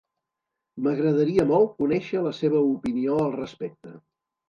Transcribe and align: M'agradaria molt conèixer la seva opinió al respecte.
M'agradaria 0.87 1.47
molt 1.53 1.77
conèixer 1.85 2.25
la 2.31 2.35
seva 2.41 2.65
opinió 2.75 3.23
al 3.29 3.33
respecte. 3.41 3.99